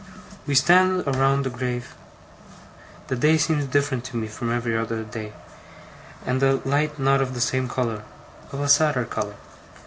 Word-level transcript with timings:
We 0.47 0.55
stand 0.55 1.01
around 1.05 1.43
the 1.43 1.51
grave. 1.51 1.93
The 3.05 3.15
day 3.15 3.37
seems 3.37 3.65
different 3.65 4.03
to 4.05 4.17
me 4.17 4.25
from 4.25 4.51
every 4.51 4.75
other 4.75 5.03
day, 5.03 5.31
and 6.25 6.41
the 6.41 6.59
light 6.65 6.97
not 6.97 7.21
of 7.21 7.35
the 7.35 7.39
same 7.39 7.69
colour 7.69 8.01
of 8.51 8.61
a 8.61 8.67
sadder 8.67 9.05
colour. 9.05 9.35